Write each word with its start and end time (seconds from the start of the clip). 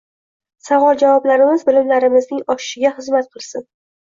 Savol-javoblarimiz 0.67 1.65
bilimlarimizning 1.69 2.43
oshishiga 2.55 2.95
xizmat 2.99 3.33
qilsin 3.37 3.71